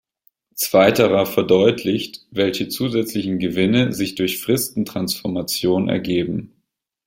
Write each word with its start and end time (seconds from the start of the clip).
Zweiterer 0.55 1.27
verdeutlicht, 1.27 2.25
welche 2.31 2.69
"zusätzlichen 2.69 3.37
Gewinne 3.37 3.93
sich 3.93 4.15
durch 4.15 4.41
Fristentransformation" 4.41 5.89
ergeben. 5.89 6.53